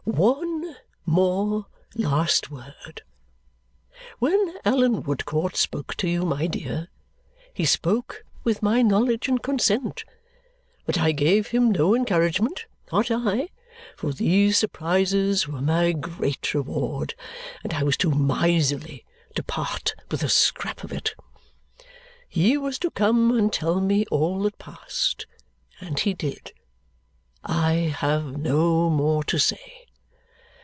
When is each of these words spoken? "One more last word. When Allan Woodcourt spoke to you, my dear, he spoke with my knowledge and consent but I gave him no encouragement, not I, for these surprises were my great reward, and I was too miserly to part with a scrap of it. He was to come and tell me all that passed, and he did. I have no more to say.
"One 0.03 0.75
more 1.05 1.67
last 1.93 2.49
word. 2.49 3.03
When 4.19 4.55
Allan 4.65 5.03
Woodcourt 5.03 5.55
spoke 5.55 5.95
to 5.97 6.09
you, 6.09 6.23
my 6.25 6.47
dear, 6.47 6.89
he 7.53 7.65
spoke 7.65 8.23
with 8.43 8.63
my 8.63 8.81
knowledge 8.81 9.27
and 9.29 9.41
consent 9.41 10.03
but 10.87 10.97
I 10.97 11.11
gave 11.11 11.47
him 11.47 11.71
no 11.71 11.95
encouragement, 11.95 12.65
not 12.91 13.09
I, 13.11 13.49
for 13.95 14.11
these 14.11 14.57
surprises 14.57 15.47
were 15.47 15.61
my 15.61 15.91
great 15.91 16.53
reward, 16.55 17.13
and 17.63 17.73
I 17.73 17.83
was 17.83 17.95
too 17.95 18.11
miserly 18.11 19.05
to 19.35 19.43
part 19.43 19.93
with 20.09 20.23
a 20.23 20.29
scrap 20.29 20.83
of 20.83 20.91
it. 20.91 21.13
He 22.27 22.57
was 22.57 22.77
to 22.79 22.91
come 22.91 23.37
and 23.37 23.53
tell 23.53 23.79
me 23.79 24.05
all 24.11 24.39
that 24.41 24.57
passed, 24.57 25.25
and 25.79 25.99
he 25.99 26.13
did. 26.15 26.53
I 27.43 27.73
have 27.97 28.35
no 28.37 28.89
more 28.89 29.23
to 29.25 29.37
say. 29.37 29.77